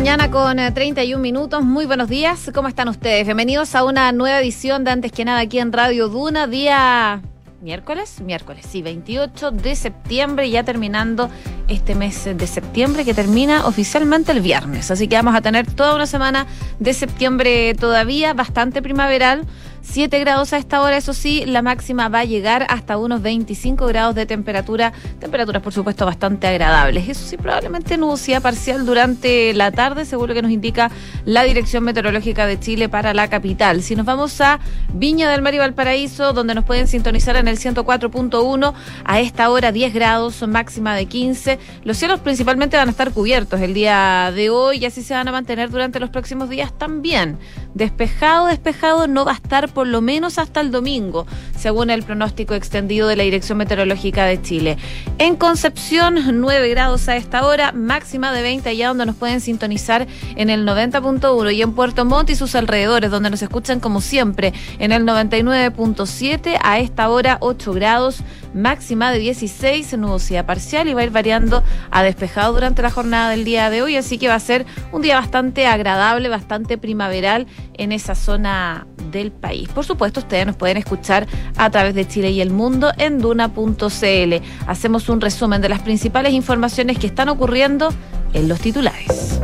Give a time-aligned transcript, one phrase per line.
[0.00, 1.62] 6 de la mañana con 31 eh, minutos.
[1.62, 2.50] Muy buenos días.
[2.54, 3.26] ¿Cómo están ustedes?
[3.26, 7.20] Bienvenidos a una nueva edición de Antes que nada aquí en Radio Duna, día
[7.60, 11.28] miércoles, miércoles, sí, 28 de septiembre, ya terminando
[11.68, 14.90] este mes de septiembre que termina oficialmente el viernes.
[14.90, 16.46] Así que vamos a tener toda una semana
[16.78, 19.46] de septiembre todavía, bastante primaveral
[19.82, 23.86] 7 grados a esta hora, eso sí, la máxima va a llegar hasta unos 25
[23.86, 27.08] grados de temperatura, temperaturas por supuesto bastante agradables.
[27.08, 30.90] Eso sí, probablemente nubosidad parcial durante la tarde, seguro que nos indica
[31.24, 33.82] la Dirección Meteorológica de Chile para la capital.
[33.82, 34.60] Si nos vamos a
[34.92, 39.72] Viña del Mar y Valparaíso, donde nos pueden sintonizar en el 104.1, a esta hora
[39.72, 41.58] 10 grados, máxima de 15.
[41.84, 45.26] Los cielos principalmente van a estar cubiertos el día de hoy y así se van
[45.28, 47.38] a mantener durante los próximos días también.
[47.74, 51.26] Despejado, despejado no va a estar por lo menos hasta el domingo,
[51.56, 54.76] según el pronóstico extendido de la Dirección Meteorológica de Chile.
[55.18, 60.06] En Concepción, 9 grados a esta hora, máxima de 20 allá donde nos pueden sintonizar
[60.36, 64.52] en el 90.1 y en Puerto Montt y sus alrededores, donde nos escuchan como siempre
[64.78, 68.22] en el 99.7 a esta hora 8 grados,
[68.54, 73.30] máxima de 16, nubosidad parcial y va a ir variando a despejado durante la jornada
[73.30, 77.46] del día de hoy, así que va a ser un día bastante agradable, bastante primaveral
[77.74, 79.68] en esa zona del país.
[79.68, 84.34] Por supuesto, ustedes nos pueden escuchar a través de Chile y el mundo en duna.cl.
[84.66, 87.92] Hacemos un resumen de las principales informaciones que están ocurriendo
[88.32, 89.40] en los titulares.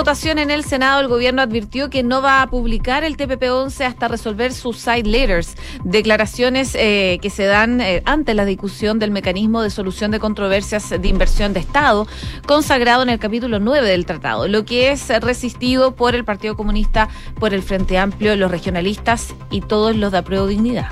[0.00, 4.08] Votación en el Senado, el gobierno advirtió que no va a publicar el TPP-11 hasta
[4.08, 9.60] resolver sus side letters, declaraciones eh, que se dan eh, ante la discusión del mecanismo
[9.60, 12.06] de solución de controversias de inversión de Estado,
[12.46, 17.10] consagrado en el capítulo 9 del tratado, lo que es resistido por el Partido Comunista,
[17.38, 20.88] por el Frente Amplio, los regionalistas y todos los de apruebo dignidad.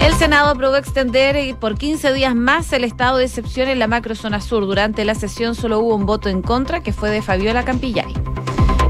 [0.00, 3.86] El Senado aprobó extender eh, por 15 días más el estado de excepción en la
[3.86, 4.64] macrozona sur.
[4.64, 8.14] Durante la sesión solo hubo un voto en contra, que fue de Fabiola Campillay.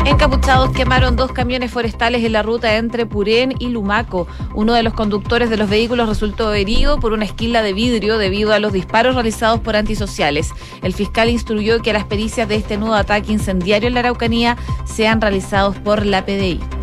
[0.06, 4.28] Encapuchados quemaron dos camiones forestales en la ruta entre Purén y Lumaco.
[4.54, 8.52] Uno de los conductores de los vehículos resultó herido por una esquila de vidrio debido
[8.52, 10.52] a los disparos realizados por antisociales.
[10.82, 15.20] El fiscal instruyó que las pericias de este nuevo ataque incendiario en la Araucanía sean
[15.20, 16.79] realizados por la PDI.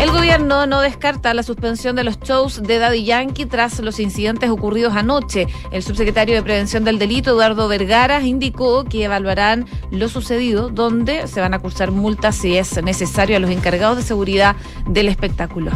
[0.00, 4.48] El gobierno no descarta la suspensión de los shows de Daddy Yankee tras los incidentes
[4.48, 5.48] ocurridos anoche.
[5.72, 11.40] El subsecretario de Prevención del Delito, Eduardo Vergara, indicó que evaluarán lo sucedido, donde se
[11.40, 14.54] van a cursar multas si es necesario a los encargados de seguridad
[14.86, 15.72] del espectáculo.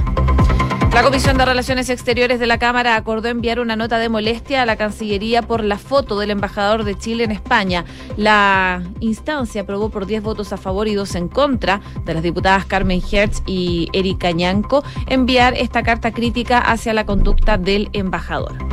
[0.95, 4.67] La Comisión de Relaciones Exteriores de la Cámara acordó enviar una nota de molestia a
[4.67, 7.87] la Cancillería por la foto del embajador de Chile en España.
[8.19, 12.67] La instancia aprobó por 10 votos a favor y 2 en contra de las diputadas
[12.67, 18.72] Carmen Hertz y Erika Ñanco enviar esta carta crítica hacia la conducta del embajador.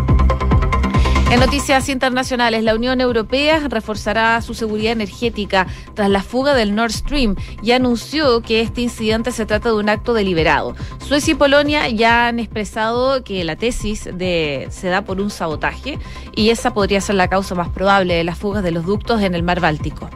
[1.31, 6.91] En noticias internacionales, la Unión Europea reforzará su seguridad energética tras la fuga del Nord
[6.91, 10.75] Stream y anunció que este incidente se trata de un acto deliberado.
[10.97, 15.99] Suecia y Polonia ya han expresado que la tesis de, se da por un sabotaje
[16.35, 19.35] y esa podría ser la causa más probable de las fugas de los ductos en
[19.35, 20.09] el mar Báltico.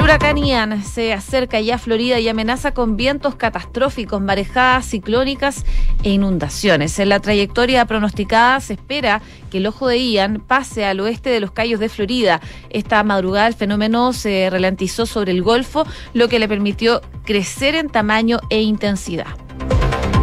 [0.00, 5.66] El huracán Ian se acerca ya a Florida y amenaza con vientos catastróficos, marejadas ciclónicas
[6.02, 6.98] e inundaciones.
[6.98, 11.40] En la trayectoria pronosticada se espera que el ojo de Ian pase al oeste de
[11.40, 12.40] los Cayos de Florida.
[12.70, 15.84] Esta madrugada el fenómeno se ralentizó sobre el Golfo,
[16.14, 19.26] lo que le permitió crecer en tamaño e intensidad.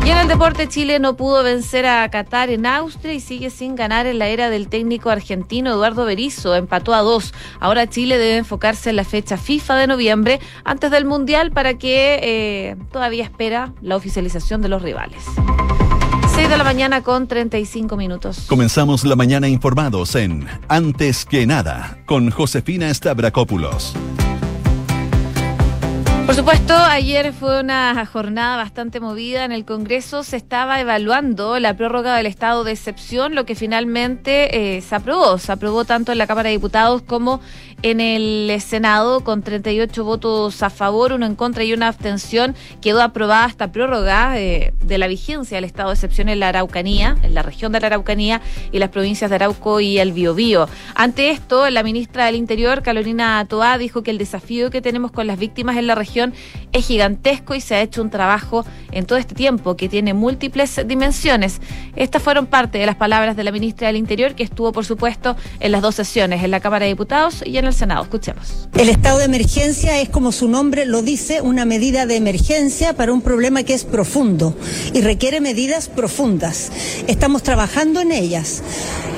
[0.08, 3.76] Y en el deporte, Chile no pudo vencer a Qatar en Austria y sigue sin
[3.76, 6.56] ganar en la era del técnico argentino Eduardo Berizzo.
[6.56, 7.34] Empató a dos.
[7.60, 12.20] Ahora Chile debe enfocarse en la fecha FIFA de noviembre antes del Mundial para que
[12.24, 15.26] eh, todavía espera la oficialización de los rivales.
[16.36, 18.46] 6 de la mañana con 35 minutos.
[18.48, 23.94] Comenzamos la mañana informados en Antes que nada con Josefina Stavrakopoulos.
[26.28, 30.24] Por supuesto, ayer fue una jornada bastante movida en el Congreso.
[30.24, 35.38] Se estaba evaluando la prórroga del estado de excepción, lo que finalmente eh, se aprobó.
[35.38, 37.40] Se aprobó tanto en la Cámara de Diputados como
[37.84, 42.56] en el Senado con 38 votos a favor, uno en contra y una abstención.
[42.82, 47.18] Quedó aprobada esta prórroga eh, de la vigencia del estado de excepción en la Araucanía,
[47.22, 48.42] en la región de la Araucanía
[48.72, 50.68] y las provincias de Arauco y el Biobío.
[50.96, 55.28] Ante esto, la ministra del Interior, Carolina Toá, dijo que el desafío que tenemos con
[55.28, 56.34] las víctimas en la región
[56.72, 60.82] es gigantesco y se ha hecho un trabajo en todo este tiempo que tiene múltiples
[60.88, 61.62] dimensiones.
[61.96, 65.36] Estas fueron parte de las palabras de la ministra del Interior que estuvo, por supuesto,
[65.60, 68.04] en las dos sesiones, en la Cámara de Diputados y en el Senado.
[68.04, 68.68] Escuchemos.
[68.76, 73.14] El estado de emergencia es, como su nombre lo dice, una medida de emergencia para
[73.14, 74.56] un problema que es profundo
[74.94, 76.72] y requiere medidas profundas.
[77.08, 78.62] Estamos trabajando en ellas.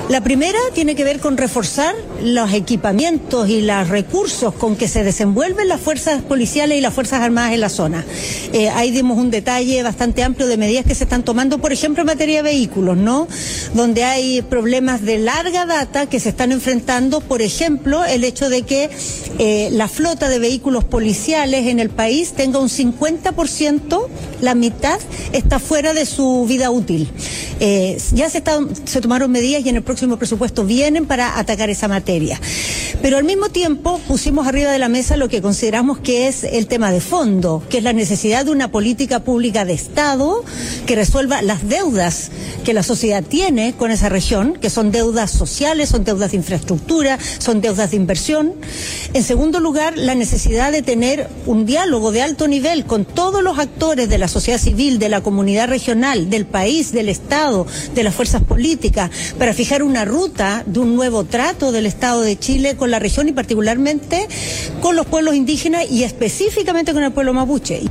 [0.10, 1.94] La primera tiene que ver con reforzar
[2.24, 7.22] los equipamientos y los recursos con que se desenvuelven las fuerzas policiales y las fuerzas
[7.22, 8.04] armadas en la zona.
[8.52, 12.02] Eh, ahí dimos un detalle bastante amplio de medidas que se están tomando, por ejemplo,
[12.02, 13.28] en materia de vehículos, ¿no?
[13.76, 18.62] Donde hay problemas de larga data que se están enfrentando, por ejemplo, el hecho de
[18.62, 18.90] que
[19.40, 24.08] eh, la flota de vehículos policiales en el país tenga un 50%,
[24.40, 25.00] la mitad
[25.34, 27.10] está fuera de su vida útil.
[27.60, 28.42] Eh, ya se,
[28.86, 32.40] se tomaron medidas y en el próximo presupuesto vienen para atacar esa materia.
[33.02, 36.68] Pero al mismo tiempo pusimos arriba de la mesa lo que consideramos que es el
[36.68, 40.44] tema de fondo, que es la necesidad de una política pública de Estado
[40.86, 42.32] que resuelva las deudas
[42.64, 47.18] que la sociedad tiene con esa región, que son deudas sociales, son deudas de infraestructura,
[47.40, 48.54] son deudas de inversión.
[49.14, 53.60] En segundo lugar, la necesidad de tener un diálogo de alto nivel con todos los
[53.60, 58.16] actores de la sociedad civil, de la comunidad regional, del país, del Estado, de las
[58.16, 62.92] fuerzas políticas, para fijar una ruta de un nuevo trato del Estado de Chile con
[62.92, 64.28] la región y particularmente
[64.82, 67.82] con los pueblos indígenas y específicamente con el pueblo mapuche.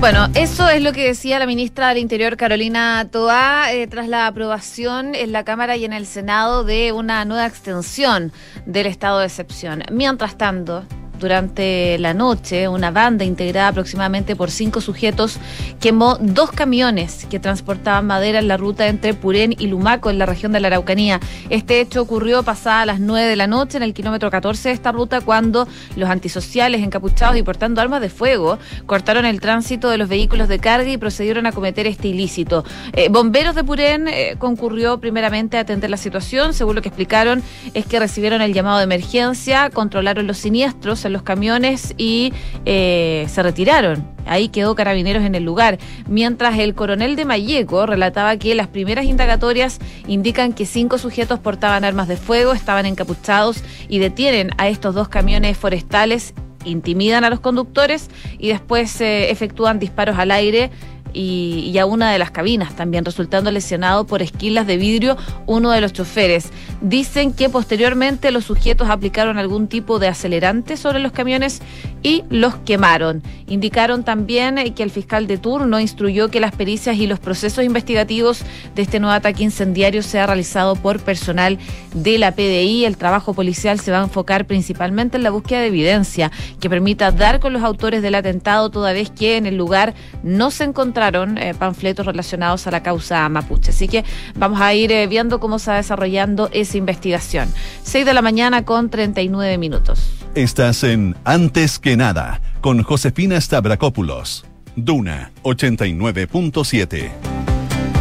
[0.00, 4.26] Bueno, eso es lo que decía la ministra del Interior, Carolina Toá, eh, tras la
[4.26, 8.30] aprobación en la Cámara y en el Senado de una nueva extensión
[8.66, 9.82] del estado de excepción.
[9.90, 10.84] Mientras tanto,
[11.18, 15.38] durante la noche, una banda integrada aproximadamente por cinco sujetos
[15.80, 20.26] quemó dos camiones que transportaban madera en la ruta entre Purén y Lumaco, en la
[20.26, 21.20] región de la Araucanía.
[21.50, 24.92] Este hecho ocurrió pasada las nueve de la noche en el kilómetro 14 de esta
[24.92, 30.08] ruta, cuando los antisociales, encapuchados y portando armas de fuego, cortaron el tránsito de los
[30.08, 32.64] vehículos de carga y procedieron a cometer este ilícito.
[32.92, 36.54] Eh, bomberos de Purén eh, concurrió primeramente a atender la situación.
[36.54, 37.42] Según lo que explicaron,
[37.74, 42.34] es que recibieron el llamado de emergencia, controlaron los siniestros los camiones y
[42.66, 44.06] eh, se retiraron.
[44.26, 45.78] Ahí quedó Carabineros en el lugar.
[46.06, 51.84] Mientras el coronel de Mayeco relataba que las primeras indagatorias indican que cinco sujetos portaban
[51.84, 56.34] armas de fuego, estaban encapuchados y detienen a estos dos camiones forestales
[56.64, 58.08] intimidan a los conductores
[58.38, 60.70] y después eh, efectúan disparos al aire
[61.14, 65.16] y, a una de las cabinas también, resultando lesionado por esquilas de vidrio
[65.46, 66.50] uno de los choferes.
[66.80, 71.62] Dicen que posteriormente los sujetos aplicaron algún tipo de acelerante sobre los camiones
[72.02, 73.22] y los quemaron.
[73.46, 78.42] Indicaron también que el fiscal de turno instruyó que las pericias y los procesos investigativos
[78.74, 81.58] de este nuevo ataque incendiario sea realizado por personal
[81.94, 82.84] de la PDI.
[82.84, 86.30] El trabajo policial se va a enfocar principalmente en la búsqueda de evidencia
[86.60, 90.50] que permita dar con los autores del atentado, toda vez que en el lugar no
[90.50, 93.70] se encontraba eh, panfletos relacionados a la causa mapuche.
[93.70, 94.04] Así que
[94.34, 97.48] vamos a ir eh, viendo cómo se va desarrollando esa investigación.
[97.82, 100.10] 6 de la mañana con 39 minutos.
[100.34, 104.44] Estás en Antes que nada con Josefina Stavrakopoulos.
[104.76, 107.33] Duna 89.7.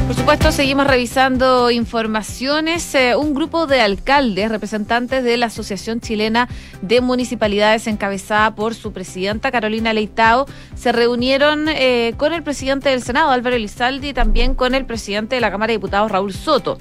[0.07, 2.93] Por supuesto, seguimos revisando informaciones.
[2.93, 6.49] Eh, un grupo de alcaldes, representantes de la Asociación Chilena
[6.81, 10.45] de Municipalidades, encabezada por su presidenta Carolina Leitao,
[10.75, 15.35] se reunieron eh, con el presidente del Senado, Álvaro Elizalde, y también con el presidente
[15.35, 16.77] de la Cámara de Diputados, Raúl Soto.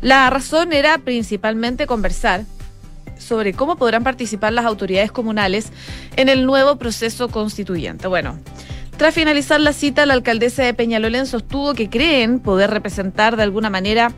[0.00, 2.44] La razón era principalmente conversar
[3.18, 5.72] sobre cómo podrán participar las autoridades comunales
[6.16, 8.06] en el nuevo proceso constituyente.
[8.06, 8.38] Bueno.
[8.96, 13.68] Tras finalizar la cita, la alcaldesa de Peñalolén sostuvo que creen poder representar de alguna
[13.68, 14.12] manera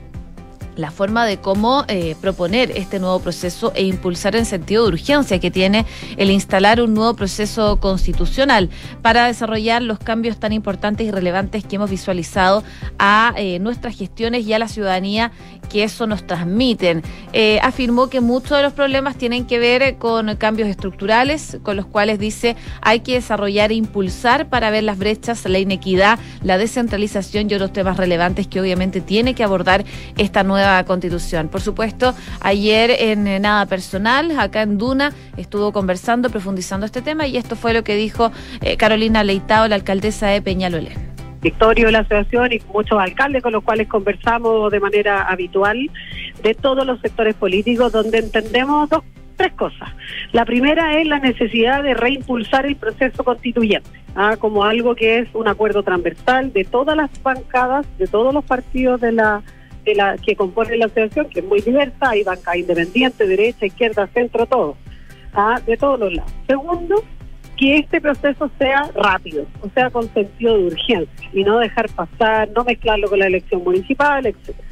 [0.77, 5.41] la forma de cómo eh, proponer este nuevo proceso e impulsar en sentido de urgencia
[5.41, 8.71] que tiene el instalar un nuevo proceso constitucional
[9.03, 12.63] para desarrollar los cambios tan importantes y relevantes que hemos visualizado
[12.99, 15.33] a eh, nuestras gestiones y a la ciudadanía
[15.71, 17.03] que eso nos transmiten.
[17.33, 21.87] Eh, afirmó que muchos de los problemas tienen que ver con cambios estructurales, con los
[21.87, 27.51] cuales dice hay que desarrollar e impulsar para ver las brechas, la inequidad, la descentralización
[27.51, 29.85] y otros temas relevantes que obviamente tiene que abordar
[30.17, 31.49] esta nueva constitución.
[31.49, 37.27] Por supuesto, ayer en eh, Nada Personal, acá en Duna, estuvo conversando, profundizando este tema
[37.27, 41.07] y esto fue lo que dijo eh, Carolina Leitao, la alcaldesa de Peñalolén.
[41.43, 45.91] De la asociación y muchos alcaldes con los cuales conversamos de manera habitual
[46.43, 49.05] de todos los sectores políticos donde entendemos dos
[49.37, 49.91] tres cosas.
[50.33, 54.37] La primera es la necesidad de reimpulsar el proceso constituyente, ¿ah?
[54.39, 59.01] como algo que es un acuerdo transversal de todas las bancadas, de todos los partidos
[59.01, 59.43] de la
[59.95, 64.47] la que compone la asociación, que es muy diversa, hay banca independiente, derecha, izquierda, centro,
[64.47, 64.77] todo,
[65.35, 65.61] ¿ah?
[65.65, 66.33] de todos los lados.
[66.47, 67.03] Segundo,
[67.57, 72.51] que este proceso sea rápido, o sea, con sentido de urgencia y no dejar pasar,
[72.51, 74.69] no mezclarlo con la elección municipal, etcétera.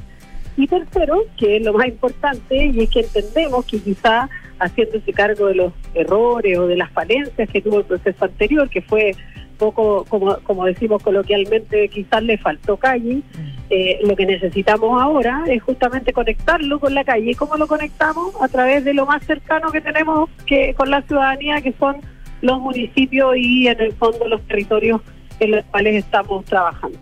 [0.57, 4.29] Y tercero, que es lo más importante, y es que entendemos que quizá
[4.65, 8.83] haciéndose cargo de los errores o de las falencias que tuvo el proceso anterior, que
[8.83, 9.13] fue
[9.59, 13.23] poco, como, como decimos coloquialmente, quizás le faltó calle,
[13.71, 17.31] eh, lo que necesitamos ahora es justamente conectarlo con la calle.
[17.31, 18.35] ¿Y cómo lo conectamos?
[18.41, 21.97] A través de lo más cercano que tenemos que con la ciudadanía, que son
[22.41, 25.01] los municipios y en el fondo los territorios
[25.41, 26.99] en los cuales estamos trabajando.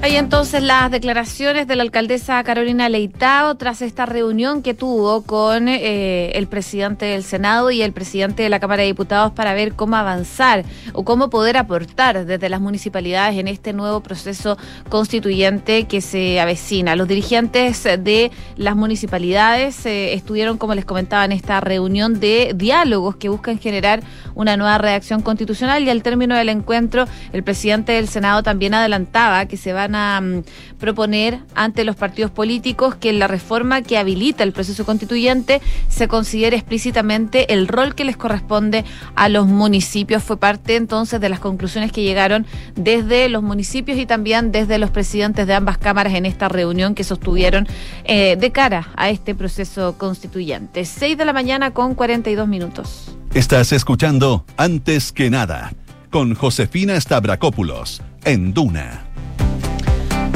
[0.00, 5.66] Hay entonces las declaraciones de la alcaldesa Carolina Leitao tras esta reunión que tuvo con
[5.66, 9.74] eh, el presidente del Senado y el presidente de la Cámara de Diputados para ver
[9.74, 14.56] cómo avanzar o cómo poder aportar desde las municipalidades en este nuevo proceso
[14.88, 16.94] constituyente que se avecina.
[16.94, 23.16] Los dirigentes de las municipalidades eh, estuvieron, como les comentaba, en esta reunión de diálogos
[23.16, 24.04] que buscan generar
[24.36, 29.46] una nueva redacción constitucional y al término del encuentro el presidente del Senado también adelantaba
[29.46, 30.42] que se va a mm,
[30.78, 36.08] proponer ante los partidos políticos que en la reforma que habilita el proceso constituyente se
[36.08, 40.22] considere explícitamente el rol que les corresponde a los municipios.
[40.22, 44.90] Fue parte entonces de las conclusiones que llegaron desde los municipios y también desde los
[44.90, 47.66] presidentes de ambas cámaras en esta reunión que sostuvieron
[48.04, 50.84] eh, de cara a este proceso constituyente.
[50.84, 53.16] 6 de la mañana con 42 minutos.
[53.34, 55.72] Estás escuchando Antes que nada
[56.10, 59.04] con Josefina Stavrakopoulos en Duna.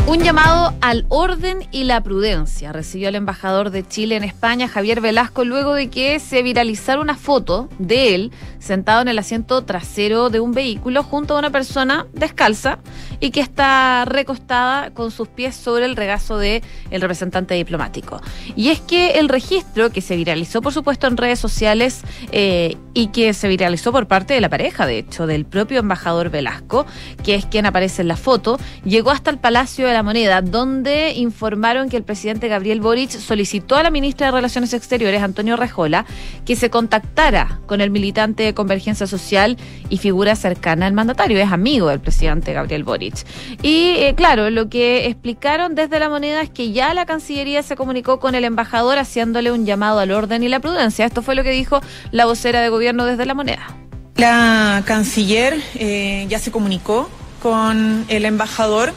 [0.04, 5.00] Un llamado al orden y la prudencia recibió el embajador de Chile en España, Javier
[5.00, 10.28] Velasco, luego de que se viralizara una foto de él sentado en el asiento trasero
[10.28, 12.78] de un vehículo junto a una persona descalza
[13.21, 18.21] y que está recostada con sus pies sobre el regazo del el representante diplomático.
[18.56, 23.09] Y es que el registro que se viralizó, por supuesto, en redes sociales eh, y
[23.09, 26.87] que se viralizó por parte de la pareja, de hecho, del propio embajador Velasco,
[27.23, 31.13] que es quien aparece en la foto, llegó hasta el Palacio de la Moneda, donde
[31.13, 36.05] informaron que el presidente Gabriel Boric solicitó a la ministra de Relaciones Exteriores, Antonio Rejola,
[36.45, 39.57] que se contactara con el militante de Convergencia Social
[39.89, 43.25] y figura cercana al mandatario, es amigo del presidente Gabriel Boric.
[43.63, 47.77] Y eh, claro, lo que explicaron desde la moneda es que ya la Cancillería se
[47.77, 51.05] comunicó con el embajador haciéndole un llamado al orden y la prudencia.
[51.07, 51.81] Esto fue lo que dijo
[52.11, 53.77] la vocera de gobierno desde la moneda.
[54.17, 57.09] La canciller eh, ya se comunicó
[57.43, 58.93] con el embajador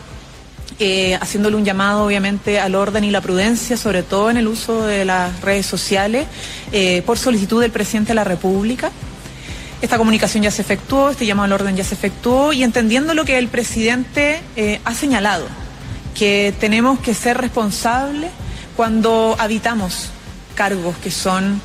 [0.78, 4.86] eh, haciéndole un llamado obviamente al orden y la prudencia, sobre todo en el uso
[4.86, 6.28] de las redes sociales,
[6.74, 8.92] eh, por solicitud del presidente de la República.
[9.82, 13.24] Esta comunicación ya se efectuó, este llamado al orden ya se efectuó y entendiendo lo
[13.24, 15.46] que el presidente eh, ha señalado,
[16.14, 18.32] que tenemos que ser responsables
[18.76, 20.10] cuando habitamos
[20.56, 21.62] cargos que son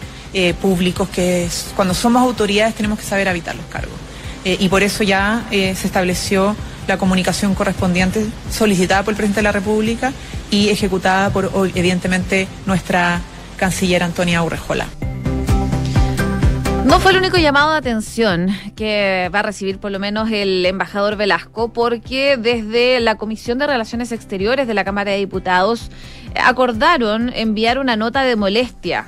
[0.63, 3.97] públicos, que cuando somos autoridades tenemos que saber habitar los cargos.
[4.45, 6.55] y por eso ya se estableció
[6.87, 10.13] la comunicación correspondiente solicitada por el presidente de la República
[10.51, 13.21] y ejecutada por, evidentemente, nuestra
[13.57, 14.87] canciller Antonia Urrejola.
[16.85, 20.67] No fue el único llamado de atención que va a recibir por lo menos el
[20.67, 25.91] embajador Velasco, porque desde la Comisión de Relaciones Exteriores de la Cámara de Diputados
[26.43, 29.07] acordaron enviar una nota de molestia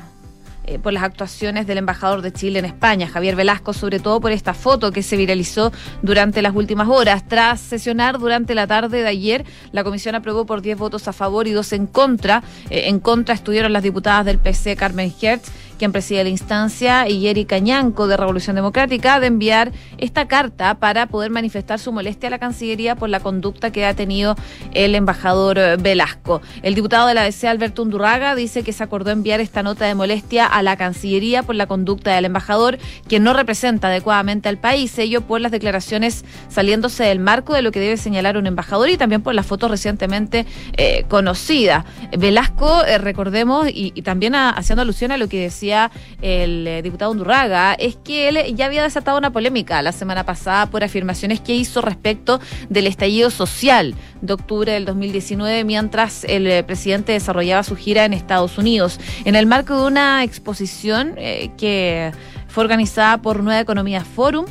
[0.64, 4.30] eh, por las actuaciones del embajador de Chile en España, Javier Velasco, sobre todo por
[4.30, 7.26] esta foto que se viralizó durante las últimas horas.
[7.26, 11.48] Tras sesionar durante la tarde de ayer, la comisión aprobó por 10 votos a favor
[11.48, 12.44] y dos en contra.
[12.70, 15.50] Eh, en contra estuvieron las diputadas del PC, Carmen Hertz,
[15.82, 21.06] quien preside la instancia, y Erika Ñanco de Revolución Democrática, de enviar esta carta para
[21.06, 24.36] poder manifestar su molestia a la Cancillería por la conducta que ha tenido
[24.74, 26.40] el embajador Velasco.
[26.62, 29.96] El diputado de la DC, Alberto Undurraga, dice que se acordó enviar esta nota de
[29.96, 34.96] molestia a la Cancillería por la conducta del embajador, quien no representa adecuadamente al país,
[35.00, 38.96] ello por las declaraciones saliéndose del marco de lo que debe señalar un embajador y
[38.96, 40.46] también por las fotos recientemente
[40.76, 41.84] eh, conocidas.
[42.16, 45.71] Velasco, eh, recordemos, y, también haciendo alusión a lo que decía
[46.20, 50.66] el eh, diputado Undurraga es que él ya había desatado una polémica la semana pasada
[50.66, 56.62] por afirmaciones que hizo respecto del estallido social de octubre del 2019 mientras el eh,
[56.62, 58.98] presidente desarrollaba su gira en Estados Unidos.
[59.24, 62.12] En el marco de una exposición eh, que
[62.48, 64.46] fue organizada por Nueva Economía Forum,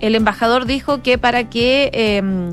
[0.00, 2.52] el embajador dijo que para que em,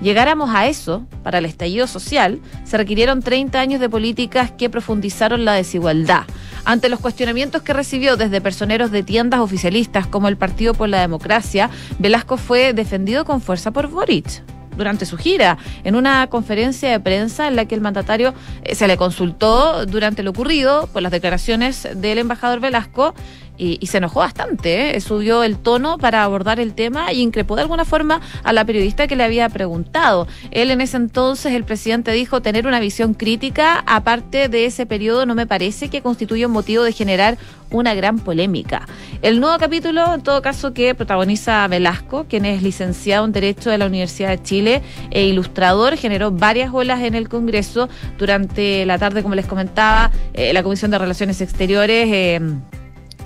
[0.00, 5.44] llegáramos a eso, para el estallido social, se requirieron 30 años de políticas que profundizaron
[5.44, 6.24] la desigualdad.
[6.64, 11.00] Ante los cuestionamientos que recibió desde personeros de tiendas oficialistas como el Partido por la
[11.00, 14.42] Democracia, Velasco fue defendido con fuerza por Boric
[14.76, 18.86] durante su gira, en una conferencia de prensa en la que el mandatario eh, se
[18.86, 23.14] le consultó durante lo ocurrido por las declaraciones del embajador Velasco
[23.58, 25.00] y, se enojó bastante, ¿eh?
[25.00, 29.06] subió el tono para abordar el tema y increpó de alguna forma a la periodista
[29.06, 30.26] que le había preguntado.
[30.50, 35.26] Él en ese entonces, el presidente dijo tener una visión crítica, aparte de ese periodo,
[35.26, 37.38] no me parece que constituya un motivo de generar
[37.70, 38.86] una gran polémica.
[39.22, 43.78] El nuevo capítulo, en todo caso, que protagoniza Velasco, quien es licenciado en Derecho de
[43.78, 49.22] la Universidad de Chile e ilustrador, generó varias olas en el Congreso durante la tarde,
[49.22, 52.08] como les comentaba, eh, la Comisión de Relaciones Exteriores.
[52.10, 52.40] Eh,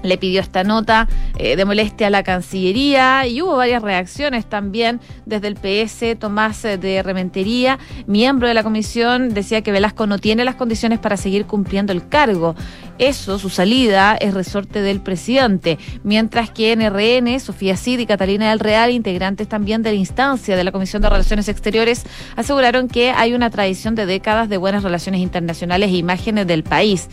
[0.02, 5.00] le pidió esta nota eh, de molestia a la Cancillería y hubo varias reacciones también
[5.26, 6.18] desde el PS.
[6.18, 10.98] Tomás eh, de Rementería, miembro de la comisión, decía que Velasco no tiene las condiciones
[10.98, 12.54] para seguir cumpliendo el cargo.
[12.98, 15.78] Eso, su salida, es resorte del presidente.
[16.04, 20.54] Mientras que en RN, Sofía Cid y Catalina del Real, integrantes también de la instancia
[20.54, 22.04] de la Comisión de Relaciones Exteriores,
[22.36, 27.08] aseguraron que hay una tradición de décadas de buenas relaciones internacionales e imágenes del país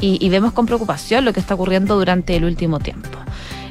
[0.00, 3.08] y, vemos con preocupación lo que está ocurriendo durante el último tiempo.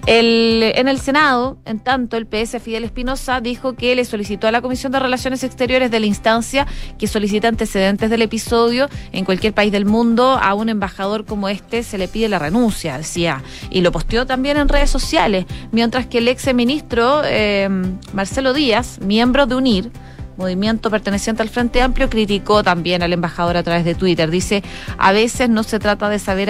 [0.06, 4.62] en el Senado, en tanto, el PS Fidel Espinosa dijo que le solicitó a la
[4.62, 6.66] Comisión de Relaciones Exteriores de la instancia
[6.98, 11.84] que solicita antecedentes del episodio en cualquier país del mundo a un embajador como este
[11.84, 16.20] se le pide la renuncia, decía, y lo posteó también en redes sociales, mientras que
[16.20, 17.70] el ex ministro eh,
[18.14, 19.92] Marcelo Díaz, miembro de UNIR,
[20.40, 24.32] movimiento perteneciente al Frente Amplio, criticó también al embajador a través de Twitter.
[24.32, 24.64] Dice,
[24.98, 26.50] a veces no se trata de saber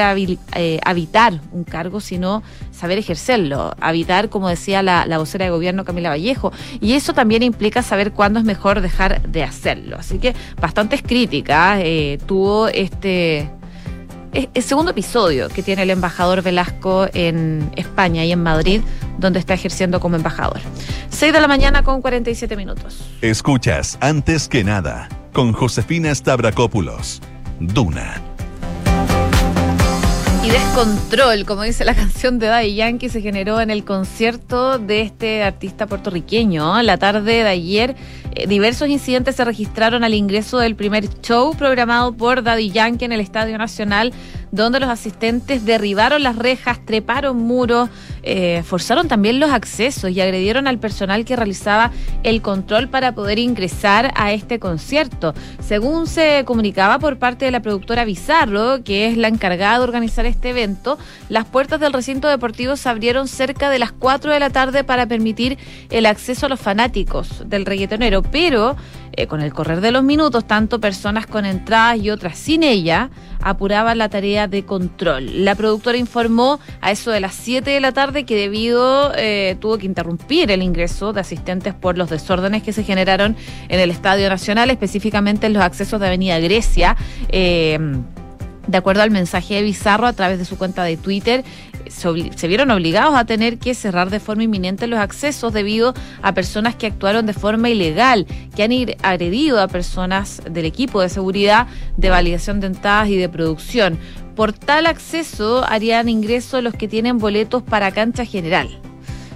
[0.55, 3.75] eh, habitar un cargo, sino saber ejercerlo.
[3.81, 6.53] Habitar, como decía la, vocera de gobierno Camila Vallejo.
[6.79, 9.97] Y eso también implica saber cuándo es mejor dejar de hacerlo.
[9.99, 13.49] Así que bastantes críticas eh, tuvo este
[14.33, 18.81] el segundo episodio que tiene el embajador Velasco en España y en Madrid,
[19.17, 20.59] donde está ejerciendo como embajador.
[21.09, 23.01] 6 de la mañana con 47 minutos.
[23.21, 27.21] Escuchas, antes que nada, con Josefina Stavrakopoulos.
[27.59, 28.28] Duna.
[30.41, 35.01] Y descontrol, como dice la canción de Daddy Yankee, se generó en el concierto de
[35.01, 36.81] este artista puertorriqueño.
[36.81, 37.95] La tarde de ayer,
[38.33, 43.11] eh, diversos incidentes se registraron al ingreso del primer show programado por Daddy Yankee en
[43.11, 44.13] el Estadio Nacional
[44.51, 47.89] donde los asistentes derribaron las rejas, treparon muros,
[48.23, 51.91] eh, forzaron también los accesos y agredieron al personal que realizaba
[52.23, 55.33] el control para poder ingresar a este concierto.
[55.59, 60.25] Según se comunicaba por parte de la productora Bizarro, que es la encargada de organizar
[60.25, 60.97] este evento,
[61.29, 65.05] las puertas del recinto deportivo se abrieron cerca de las 4 de la tarde para
[65.05, 65.57] permitir
[65.89, 68.75] el acceso a los fanáticos del reggaetonero, pero
[69.13, 73.09] eh, con el correr de los minutos, tanto personas con entradas y otras sin ella
[73.41, 75.45] apuraban la tarea de control.
[75.45, 79.77] La productora informó a eso de las 7 de la tarde que debido eh, tuvo
[79.77, 83.35] que interrumpir el ingreso de asistentes por los desórdenes que se generaron
[83.67, 86.95] en el Estadio Nacional, específicamente en los accesos de Avenida Grecia.
[87.29, 87.79] Eh,
[88.67, 91.43] de acuerdo al mensaje de Bizarro a través de su cuenta de Twitter,
[91.87, 96.75] se, vieron obligados a tener que cerrar de forma inminente los accesos debido a personas
[96.75, 98.71] que actuaron de forma ilegal, que han
[99.01, 103.97] agredido a personas del equipo de seguridad, de validación de entradas y de producción.
[104.39, 108.69] Por tal acceso harían ingreso los que tienen boletos para cancha general.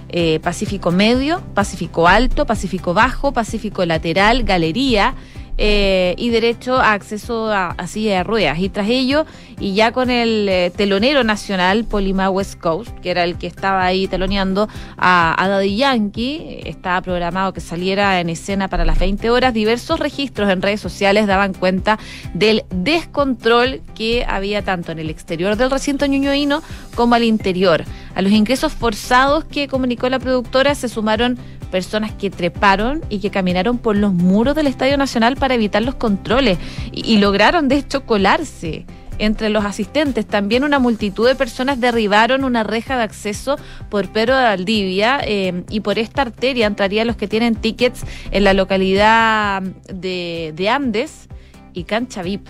[0.08, 5.12] Eh, Pacífico Medio, Pacífico Alto, Pacífico Bajo, Pacífico Lateral, Galería
[5.56, 8.58] eh, y derecho a acceso a, silla de ruedas.
[8.58, 9.26] Y tras ello,
[9.60, 13.84] y ya con el eh, telonero nacional, Polima West Coast, que era el que estaba
[13.84, 19.30] ahí teloneando a, a, Daddy Yankee, estaba programado que saliera en escena para las 20
[19.30, 21.98] horas, diversos registros en redes sociales daban cuenta
[22.32, 26.62] del descontrol que había tanto en el exterior del recinto ñuñoíno
[26.94, 27.84] como al interior.
[28.14, 31.38] A los ingresos forzados que comunicó la productora se sumaron
[31.74, 35.96] personas que treparon y que caminaron por los muros del Estadio Nacional para evitar los
[35.96, 36.56] controles
[36.92, 38.86] y, lograron de hecho colarse
[39.18, 40.24] entre los asistentes.
[40.24, 43.56] También una multitud de personas derribaron una reja de acceso
[43.90, 48.44] por Pedro de Valdivia eh, y por esta arteria entrarían los que tienen tickets en
[48.44, 51.28] la localidad de, de Andes
[51.72, 52.46] y Cancha VIP.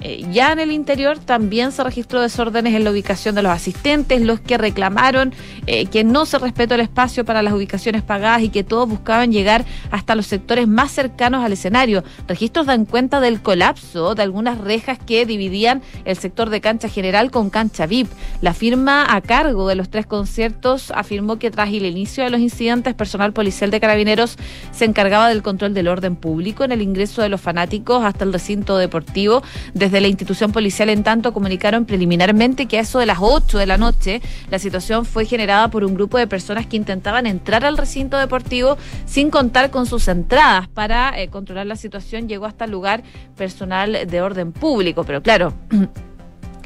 [0.00, 4.20] Eh, ya en el interior también se registró desórdenes en la ubicación de los asistentes,
[4.20, 5.32] los que reclamaron
[5.66, 9.32] eh, que no se respetó el espacio para las ubicaciones pagadas y que todos buscaban
[9.32, 12.04] llegar hasta los sectores más cercanos al escenario.
[12.28, 17.30] Registros dan cuenta del colapso de algunas rejas que dividían el sector de cancha general
[17.30, 18.08] con cancha VIP.
[18.42, 22.40] La firma a cargo de los tres conciertos afirmó que tras el inicio de los
[22.40, 24.36] incidentes, personal policial de carabineros
[24.72, 28.32] se encargaba del control del orden público en el ingreso de los fanáticos hasta el
[28.32, 29.42] recinto deportivo.
[29.86, 33.66] Desde la institución policial, en tanto, comunicaron preliminarmente que a eso de las 8 de
[33.66, 34.20] la noche
[34.50, 38.78] la situación fue generada por un grupo de personas que intentaban entrar al recinto deportivo
[39.04, 40.66] sin contar con sus entradas.
[40.66, 43.04] Para eh, controlar la situación llegó hasta el lugar
[43.36, 45.04] personal de orden público.
[45.04, 45.54] Pero claro.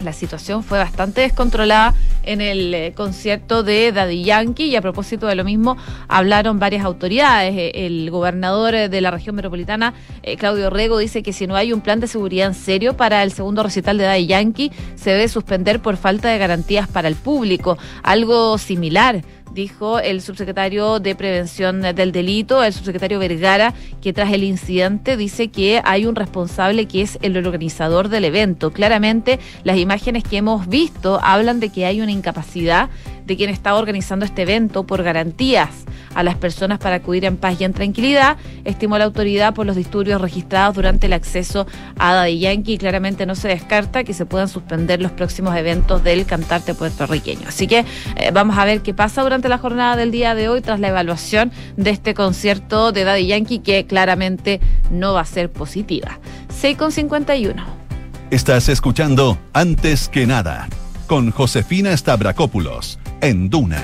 [0.01, 5.27] la situación fue bastante descontrolada en el eh, concierto de Daddy Yankee y a propósito
[5.27, 5.77] de lo mismo
[6.09, 7.55] hablaron varias autoridades.
[7.57, 9.95] Eh, el gobernador eh, de la región metropolitana,
[10.39, 13.33] Claudio Rego, dice que si no hay un plan de seguridad en serio para el
[13.33, 17.79] segundo recital de Daddy Yankee, se debe suspender por falta de garantías para el público.
[18.03, 24.45] Algo similar dijo el subsecretario de Prevención del Delito, el subsecretario Vergara, que tras el
[24.45, 28.73] incidente dice que hay un responsable que es el organizador del evento.
[28.73, 32.91] Claramente, las imágenes que hemos visto hablan de que hay una incapacidad
[33.27, 35.71] de quien está organizando este evento por garantías
[36.15, 39.77] a las personas para acudir en paz y en tranquilidad, estimó la autoridad por los
[39.77, 41.67] disturbios registrados durante el acceso
[41.99, 46.03] a Daddy Yankee y claramente no se descarta que se puedan suspender los próximos eventos
[46.03, 47.49] del cantante puertorriqueño.
[47.49, 47.85] Así que
[48.17, 50.89] eh, vamos a ver qué pasa durante la jornada del día de hoy tras la
[50.89, 56.19] evaluación de este concierto de Daddy Yankee que claramente no va a ser positiva.
[56.61, 57.55] 6,51.
[58.31, 60.69] Estás escuchando Antes que nada
[61.07, 63.83] con Josefina Stavrakopoulos en Duna.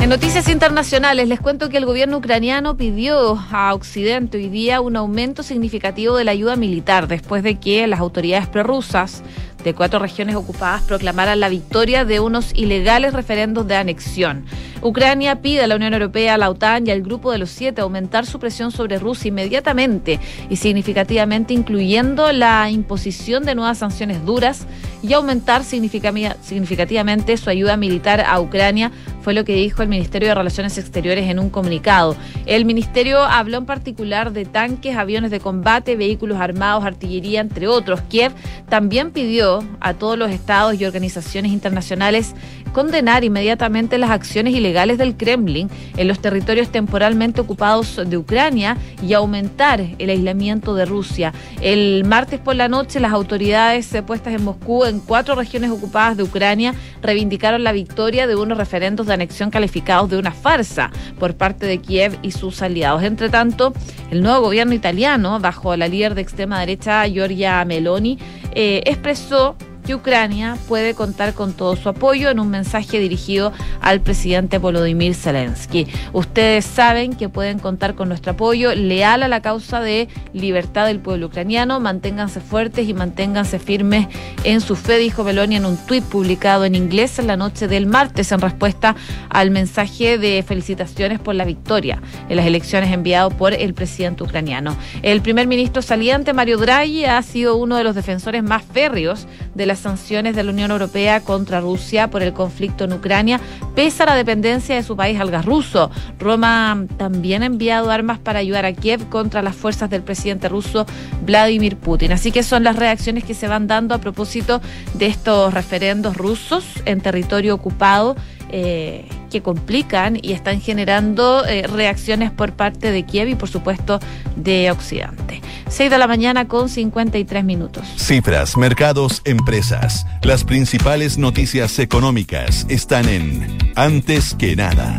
[0.00, 4.96] En noticias internacionales les cuento que el gobierno ucraniano pidió a Occidente hoy día un
[4.96, 9.22] aumento significativo de la ayuda militar después de que las autoridades prorrusas
[9.64, 14.44] de cuatro regiones ocupadas proclamaran la victoria de unos ilegales referendos de anexión.
[14.82, 17.82] Ucrania pide a la Unión Europea, a la OTAN y al Grupo de los Siete
[17.82, 20.18] aumentar su presión sobre Rusia inmediatamente
[20.50, 24.66] y significativamente, incluyendo la imposición de nuevas sanciones duras
[25.02, 28.90] y aumentar significativamente su ayuda militar a Ucrania,
[29.22, 32.16] fue lo que dijo el Ministerio de Relaciones Exteriores en un comunicado.
[32.46, 38.00] El ministerio habló en particular de tanques, aviones de combate, vehículos armados, artillería, entre otros.
[38.02, 38.32] Kiev
[38.68, 42.34] también pidió a todos los estados y organizaciones internacionales
[42.72, 49.12] condenar inmediatamente las acciones ilegales del Kremlin en los territorios temporalmente ocupados de Ucrania y
[49.14, 51.32] aumentar el aislamiento de Rusia.
[51.60, 56.22] El martes por la noche las autoridades puestas en Moscú en cuatro regiones ocupadas de
[56.22, 61.66] Ucrania reivindicaron la victoria de unos referendos de anexión calificados de una farsa por parte
[61.66, 63.02] de Kiev y sus aliados.
[63.02, 63.72] Entre tanto,
[64.10, 68.18] el nuevo gobierno italiano, bajo la líder de extrema derecha Giorgia Meloni,
[68.54, 74.00] eh, expresó que Ucrania puede contar con todo su apoyo en un mensaje dirigido al
[74.00, 75.86] presidente Volodymyr Zelensky.
[76.12, 81.00] Ustedes saben que pueden contar con nuestro apoyo leal a la causa de libertad del
[81.00, 81.80] pueblo ucraniano.
[81.80, 84.06] Manténganse fuertes y manténganse firmes
[84.44, 87.86] en su fe, dijo Meloni en un tuit publicado en inglés en la noche del
[87.86, 88.96] martes en respuesta
[89.28, 94.76] al mensaje de felicitaciones por la victoria en las elecciones enviado por el presidente ucraniano.
[95.02, 99.66] El primer ministro saliente, Mario Draghi, ha sido uno de los defensores más férreos de
[99.66, 103.40] la las sanciones de la Unión Europea contra Rusia por el conflicto en Ucrania,
[103.74, 105.90] pese a la dependencia de su país al gas ruso.
[106.18, 110.84] Roma también ha enviado armas para ayudar a Kiev contra las fuerzas del presidente ruso
[111.24, 112.12] Vladimir Putin.
[112.12, 114.60] Así que son las reacciones que se van dando a propósito
[114.92, 118.14] de estos referendos rusos en territorio ocupado
[118.52, 123.98] eh, que complican y están generando eh, reacciones por parte de Kiev y por supuesto
[124.36, 125.40] de Occidente.
[125.68, 127.82] 6 de la mañana con 53 minutos.
[127.96, 130.06] Cifras, mercados, empresas.
[130.22, 134.98] Las principales noticias económicas están en Antes que nada.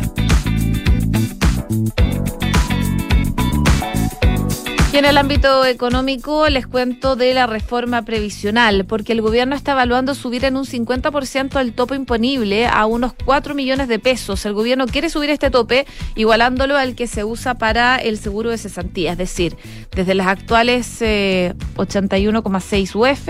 [4.94, 10.14] En el ámbito económico les cuento de la reforma previsional, porque el gobierno está evaluando
[10.14, 14.46] subir en un 50% el tope imponible a unos 4 millones de pesos.
[14.46, 18.58] El gobierno quiere subir este tope igualándolo al que se usa para el seguro de
[18.58, 19.56] cesantía, es decir,
[19.96, 23.28] desde las actuales 81,6 eh, UF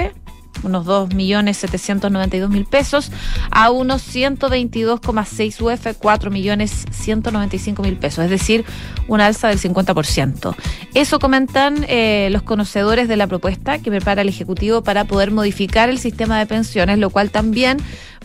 [0.63, 3.11] unos 2.792.000 pesos,
[3.51, 8.65] a unos 122,6 UF, 4.195.000 pesos, es decir,
[9.09, 10.55] una alza del 50%.
[10.95, 15.91] Eso comentan eh, los conocedores de la propuesta que prepara el Ejecutivo para poder modificar
[15.91, 17.79] el sistema de pensiones, lo cual también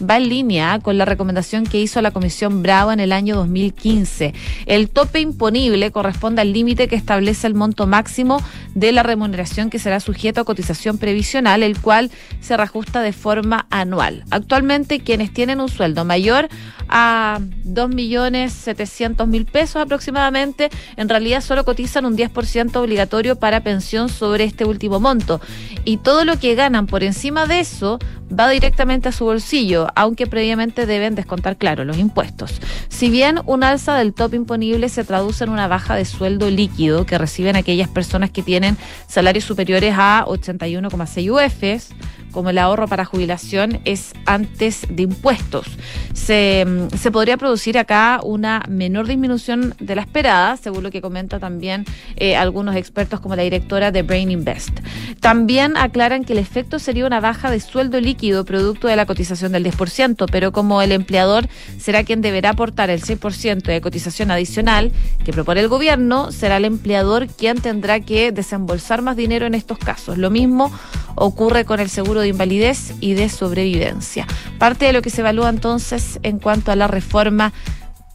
[0.08, 4.34] va en línea con la recomendación que hizo la Comisión Bravo en el año 2015.
[4.66, 8.42] El tope imponible corresponde al límite que establece el monto máximo
[8.76, 13.68] de la remuneración que será sujeto a cotización previsional, el cual se reajusta de forma
[13.70, 14.24] anual.
[14.32, 16.50] Actualmente, quienes tienen un sueldo mayor
[16.88, 24.66] a 2.700.000 pesos aproximadamente, en realidad solo cotizan un 10% obligatorio para pensión sobre este
[24.66, 25.40] último monto.
[25.86, 28.00] Y todo lo que ganan por encima de eso
[28.38, 32.62] va directamente a su bolsillo, aunque previamente deben descontar, claro, los impuestos.
[32.88, 37.06] Si bien un alza del top imponible se traduce en una baja de sueldo líquido
[37.06, 41.89] que reciben aquellas personas que tienen salarios superiores a 81,6 UFs,
[42.32, 45.68] como el ahorro para jubilación, es antes de impuestos.
[46.13, 51.02] Se, mm, se podría producir acá una menor disminución de la esperada, según lo que
[51.02, 54.80] comenta también eh, algunos expertos como la directora de Brain Invest.
[55.20, 59.52] También aclaran que el efecto sería una baja de sueldo líquido producto de la cotización
[59.52, 64.92] del 10%, pero como el empleador será quien deberá aportar el 6% de cotización adicional
[65.24, 69.78] que propone el gobierno, será el empleador quien tendrá que desembolsar más dinero en estos
[69.78, 70.18] casos.
[70.18, 70.72] Lo mismo
[71.19, 74.25] ocurre con el seguro de invalidez y de sobrevivencia.
[74.58, 77.53] Parte de lo que se evalúa entonces en cuanto a la reforma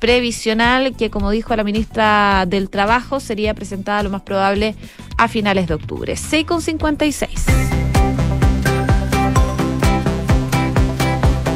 [0.00, 4.74] previsional que, como dijo la ministra del Trabajo, sería presentada lo más probable
[5.16, 6.14] a finales de octubre.
[6.14, 7.93] 6,56.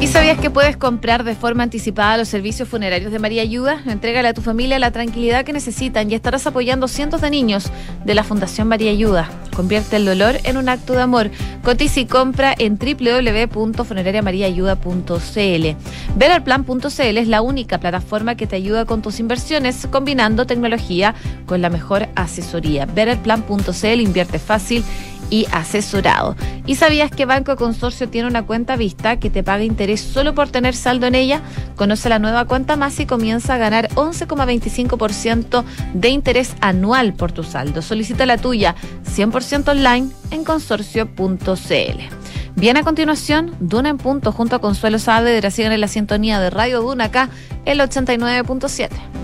[0.01, 3.83] ¿Y sabías que puedes comprar de forma anticipada los servicios funerarios de María Ayuda?
[3.85, 7.69] Entrégale a tu familia la tranquilidad que necesitan y estarás apoyando cientos de niños
[8.05, 9.29] de la Fundación María Ayuda.
[9.53, 11.31] Convierte el dolor en un acto de amor.
[11.63, 15.67] Cotiza y compra en www.funerariamariaayuda.cl.
[16.15, 21.13] Veralplan.cl es la única plataforma que te ayuda con tus inversiones, combinando tecnología
[21.45, 22.85] con la mejor asesoría.
[22.85, 24.85] Veralplan.cl invierte fácil
[25.29, 26.35] y asesorado.
[26.65, 30.49] ¿Y sabías que Banco Consorcio tiene una cuenta vista que te paga interés solo por
[30.49, 31.41] tener saldo en ella?
[31.75, 37.43] Conoce la nueva cuenta más y comienza a ganar 11,25% de interés anual por tu
[37.43, 37.81] saldo.
[37.81, 38.75] Solicita la tuya
[39.15, 42.19] 100% online en consorcio.cl.
[42.55, 46.49] Bien, a continuación, Duna en punto junto a Consuelo Saavedra siguen en la sintonía de
[46.49, 47.29] Radio Duna acá,
[47.65, 49.19] el 89.7.